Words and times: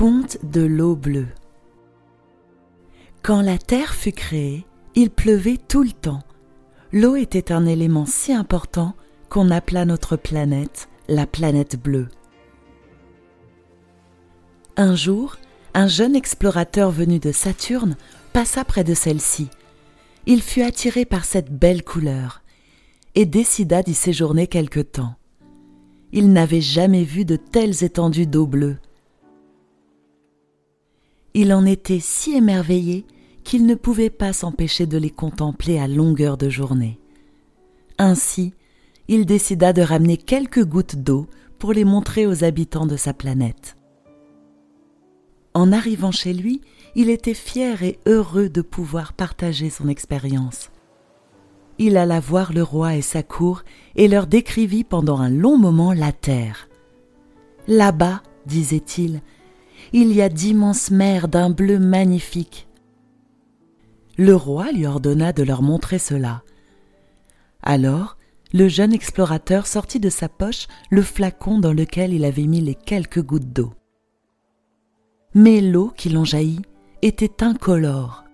Conte 0.00 0.38
de 0.42 0.62
l'eau 0.62 0.96
bleue. 0.96 1.28
Quand 3.22 3.42
la 3.42 3.58
Terre 3.58 3.92
fut 3.92 4.12
créée, 4.12 4.64
il 4.94 5.10
pleuvait 5.10 5.58
tout 5.58 5.82
le 5.82 5.92
temps. 5.92 6.22
L'eau 6.90 7.16
était 7.16 7.52
un 7.52 7.66
élément 7.66 8.06
si 8.06 8.32
important 8.32 8.94
qu'on 9.28 9.50
appela 9.50 9.84
notre 9.84 10.16
planète 10.16 10.88
la 11.06 11.26
planète 11.26 11.76
bleue. 11.78 12.08
Un 14.78 14.96
jour, 14.96 15.36
un 15.74 15.86
jeune 15.86 16.16
explorateur 16.16 16.90
venu 16.90 17.18
de 17.18 17.30
Saturne 17.30 17.98
passa 18.32 18.64
près 18.64 18.84
de 18.84 18.94
celle-ci. 18.94 19.50
Il 20.24 20.40
fut 20.40 20.62
attiré 20.62 21.04
par 21.04 21.26
cette 21.26 21.52
belle 21.52 21.84
couleur 21.84 22.42
et 23.14 23.26
décida 23.26 23.82
d'y 23.82 23.92
séjourner 23.92 24.46
quelque 24.46 24.80
temps. 24.80 25.16
Il 26.10 26.32
n'avait 26.32 26.62
jamais 26.62 27.04
vu 27.04 27.26
de 27.26 27.36
telles 27.36 27.84
étendues 27.84 28.26
d'eau 28.26 28.46
bleue. 28.46 28.78
Il 31.34 31.52
en 31.52 31.64
était 31.64 32.00
si 32.00 32.32
émerveillé 32.32 33.06
qu'il 33.44 33.66
ne 33.66 33.74
pouvait 33.74 34.10
pas 34.10 34.32
s'empêcher 34.32 34.86
de 34.86 34.98
les 34.98 35.10
contempler 35.10 35.78
à 35.78 35.88
longueur 35.88 36.36
de 36.36 36.48
journée. 36.48 36.98
Ainsi, 37.98 38.54
il 39.08 39.26
décida 39.26 39.72
de 39.72 39.82
ramener 39.82 40.16
quelques 40.16 40.64
gouttes 40.64 40.96
d'eau 40.96 41.26
pour 41.58 41.72
les 41.72 41.84
montrer 41.84 42.26
aux 42.26 42.44
habitants 42.44 42.86
de 42.86 42.96
sa 42.96 43.12
planète. 43.12 43.76
En 45.52 45.72
arrivant 45.72 46.12
chez 46.12 46.32
lui, 46.32 46.60
il 46.94 47.10
était 47.10 47.34
fier 47.34 47.82
et 47.82 47.98
heureux 48.06 48.48
de 48.48 48.62
pouvoir 48.62 49.12
partager 49.12 49.68
son 49.68 49.88
expérience. 49.88 50.70
Il 51.78 51.96
alla 51.96 52.20
voir 52.20 52.52
le 52.52 52.62
roi 52.62 52.96
et 52.96 53.02
sa 53.02 53.22
cour 53.22 53.62
et 53.96 54.06
leur 54.06 54.26
décrivit 54.26 54.84
pendant 54.84 55.18
un 55.18 55.30
long 55.30 55.56
moment 55.56 55.92
la 55.92 56.12
terre. 56.12 56.68
Là-bas, 57.66 58.22
disait-il, 58.46 59.22
il 59.92 60.12
y 60.12 60.22
a 60.22 60.28
d'immenses 60.28 60.90
mers 60.90 61.28
d'un 61.28 61.50
bleu 61.50 61.78
magnifique. 61.78 62.68
Le 64.16 64.34
roi 64.34 64.72
lui 64.72 64.86
ordonna 64.86 65.32
de 65.32 65.42
leur 65.42 65.62
montrer 65.62 65.98
cela. 65.98 66.42
Alors, 67.62 68.16
le 68.52 68.68
jeune 68.68 68.92
explorateur 68.92 69.66
sortit 69.66 70.00
de 70.00 70.10
sa 70.10 70.28
poche 70.28 70.66
le 70.90 71.02
flacon 71.02 71.58
dans 71.58 71.72
lequel 71.72 72.12
il 72.12 72.24
avait 72.24 72.46
mis 72.46 72.60
les 72.60 72.74
quelques 72.74 73.22
gouttes 73.22 73.52
d'eau. 73.52 73.72
Mais 75.34 75.60
l'eau 75.60 75.92
qui 75.96 76.08
l'en 76.08 76.24
jaillit 76.24 76.62
était 77.02 77.44
incolore. 77.44 78.24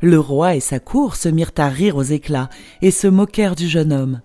Le 0.00 0.18
roi 0.18 0.56
et 0.56 0.60
sa 0.60 0.80
cour 0.80 1.14
se 1.14 1.28
mirent 1.28 1.52
à 1.58 1.68
rire 1.68 1.96
aux 1.96 2.02
éclats 2.02 2.48
et 2.80 2.90
se 2.90 3.06
moquèrent 3.06 3.54
du 3.54 3.68
jeune 3.68 3.92
homme. 3.92 4.22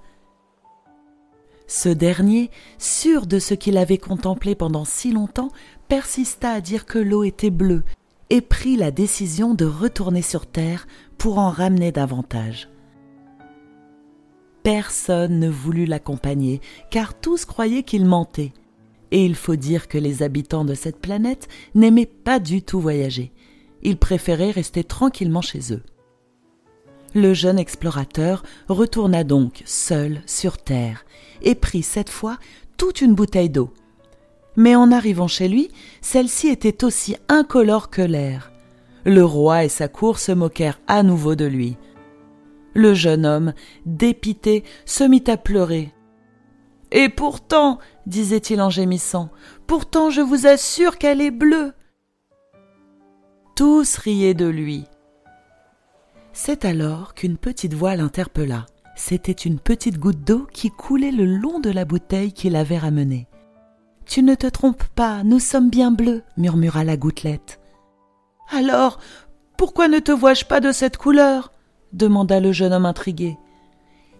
Ce 1.67 1.89
dernier, 1.89 2.51
sûr 2.77 3.25
de 3.25 3.39
ce 3.39 3.53
qu'il 3.53 3.77
avait 3.77 3.97
contemplé 3.97 4.55
pendant 4.55 4.85
si 4.85 5.11
longtemps, 5.11 5.49
persista 5.87 6.51
à 6.51 6.61
dire 6.61 6.85
que 6.85 6.99
l'eau 6.99 7.23
était 7.23 7.49
bleue 7.49 7.83
et 8.29 8.41
prit 8.41 8.75
la 8.75 8.91
décision 8.91 9.53
de 9.53 9.65
retourner 9.65 10.21
sur 10.21 10.45
terre 10.45 10.87
pour 11.17 11.37
en 11.37 11.49
ramener 11.49 11.91
davantage. 11.91 12.69
Personne 14.63 15.39
ne 15.39 15.49
voulut 15.49 15.85
l'accompagner, 15.85 16.59
car 16.89 17.19
tous 17.19 17.45
croyaient 17.45 17.83
qu'il 17.83 18.05
mentait. 18.05 18.51
Et 19.11 19.23
il 19.23 19.35
faut 19.35 19.55
dire 19.55 19.87
que 19.87 19.99
les 19.99 20.23
habitants 20.23 20.65
de 20.65 20.73
cette 20.73 20.99
planète 20.99 21.47
n'aimaient 21.75 22.07
pas 22.07 22.39
du 22.39 22.63
tout 22.63 22.79
voyager. 22.79 23.31
Ils 23.83 23.97
préféraient 23.97 24.51
rester 24.51 24.83
tranquillement 24.83 25.43
chez 25.43 25.71
eux. 25.71 25.83
Le 27.15 27.33
jeune 27.33 27.57
explorateur 27.57 28.43
retourna 28.67 29.23
donc 29.23 29.63
seul 29.63 30.21
sur 30.25 30.57
Terre 30.57 31.05
et 31.41 31.55
prit 31.55 31.81
cette 31.81 32.09
fois 32.09 32.37
toute 32.75 32.99
une 32.99 33.15
bouteille 33.15 33.49
d'eau. 33.49 33.73
Mais 34.57 34.75
en 34.75 34.91
arrivant 34.91 35.29
chez 35.29 35.47
lui, 35.47 35.69
celle-ci 36.01 36.49
était 36.49 36.83
aussi 36.83 37.15
incolore 37.29 37.89
que 37.89 38.01
l'air. 38.01 38.51
Le 39.05 39.23
roi 39.23 39.63
et 39.63 39.69
sa 39.69 39.87
cour 39.87 40.19
se 40.19 40.33
moquèrent 40.33 40.81
à 40.87 41.03
nouveau 41.03 41.35
de 41.35 41.45
lui. 41.45 41.77
Le 42.73 42.93
jeune 42.93 43.25
homme, 43.25 43.53
dépité, 43.85 44.65
se 44.85 45.05
mit 45.05 45.23
à 45.27 45.37
pleurer. 45.37 45.93
Et 46.91 47.07
pourtant, 47.07 47.79
disait-il 48.07 48.61
en 48.61 48.69
gémissant, 48.69 49.29
pourtant 49.67 50.09
je 50.09 50.21
vous 50.21 50.47
assure 50.47 50.97
qu'elle 50.97 51.21
est 51.21 51.31
bleue. 51.31 51.71
Tous 53.55 53.95
riaient 53.95 54.33
de 54.33 54.47
lui. 54.47 54.83
C'est 56.37 56.65
alors 56.65 57.13
qu'une 57.13 57.37
petite 57.37 57.73
voix 57.73 57.95
l'interpella. 57.95 58.65
C'était 58.97 59.31
une 59.31 59.57
petite 59.57 59.97
goutte 59.97 60.21
d'eau 60.25 60.45
qui 60.51 60.69
coulait 60.69 61.13
le 61.13 61.25
long 61.25 61.61
de 61.61 61.69
la 61.69 61.85
bouteille 61.85 62.33
qu'il 62.33 62.57
avait 62.57 62.77
ramenée. 62.77 63.29
Tu 64.05 64.21
ne 64.21 64.35
te 64.35 64.45
trompes 64.45 64.83
pas, 64.95 65.23
nous 65.23 65.39
sommes 65.39 65.69
bien 65.69 65.91
bleus, 65.91 66.23
murmura 66.35 66.83
la 66.83 66.97
gouttelette. 66.97 67.61
Alors, 68.51 68.99
pourquoi 69.57 69.87
ne 69.87 69.99
te 69.99 70.11
vois-je 70.11 70.43
pas 70.43 70.59
de 70.59 70.73
cette 70.73 70.97
couleur? 70.97 71.53
demanda 71.93 72.41
le 72.41 72.51
jeune 72.51 72.73
homme 72.73 72.85
intrigué. 72.85 73.37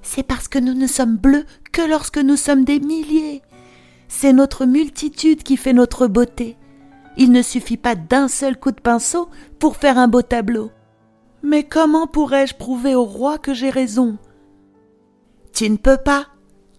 C'est 0.01 0.23
parce 0.23 0.47
que 0.47 0.57
nous 0.57 0.73
ne 0.73 0.87
sommes 0.87 1.17
bleus 1.17 1.45
que 1.73 1.81
lorsque 1.81 2.17
nous 2.17 2.37
sommes 2.37 2.63
des 2.63 2.79
milliers. 2.79 3.41
C'est 4.07 4.31
notre 4.31 4.65
multitude 4.65 5.43
qui 5.43 5.57
fait 5.57 5.73
notre 5.73 6.07
beauté. 6.07 6.55
Il 7.17 7.33
ne 7.33 7.41
suffit 7.41 7.77
pas 7.77 7.95
d'un 7.95 8.29
seul 8.29 8.57
coup 8.57 8.71
de 8.71 8.79
pinceau 8.79 9.29
pour 9.59 9.75
faire 9.75 9.97
un 9.97 10.07
beau 10.07 10.21
tableau. 10.21 10.71
Mais 11.45 11.63
comment 11.63 12.07
pourrais-je 12.07 12.55
prouver 12.55 12.95
au 12.95 13.05
roi 13.05 13.37
que 13.37 13.53
j'ai 13.53 13.69
raison? 13.69 14.17
Tu 15.53 15.69
ne 15.69 15.77
peux 15.77 15.97
pas, 15.97 16.25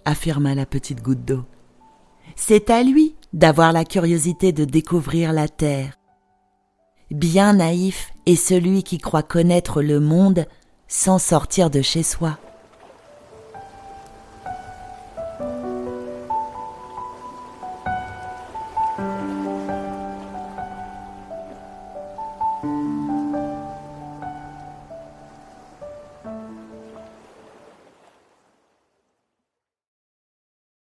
affirma 0.05 0.57
la 0.57 0.67
petite 0.67 1.03
goutte 1.03 1.25
d'eau. 1.25 1.45
C'est 2.35 2.69
à 2.71 2.83
lui 2.83 3.15
d'avoir 3.33 3.73
la 3.73 3.85
curiosité 3.85 4.51
de 4.51 4.65
découvrir 4.65 5.33
la 5.33 5.47
terre. 5.47 5.97
Bien 7.13 7.53
naïf 7.53 8.11
est 8.27 8.35
celui 8.35 8.83
qui 8.83 8.99
croit 8.99 9.23
connaître 9.23 9.83
le 9.83 10.01
monde 10.01 10.47
sans 10.89 11.21
sortir 11.21 11.71
de 11.71 11.81
chez 11.81 12.03
soi. 12.03 12.37